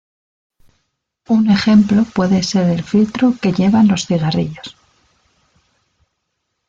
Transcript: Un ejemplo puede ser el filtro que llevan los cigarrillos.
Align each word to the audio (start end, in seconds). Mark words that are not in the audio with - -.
Un 1.27 1.51
ejemplo 1.51 2.05
puede 2.05 2.41
ser 2.41 2.67
el 2.71 2.81
filtro 2.83 3.35
que 3.39 3.53
llevan 3.53 3.87
los 3.87 4.07
cigarrillos. 4.07 4.75